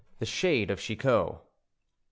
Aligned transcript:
THE 0.17 0.25
SHADE 0.25 0.71
OF 0.71 0.79
CHICOT. 0.81 1.41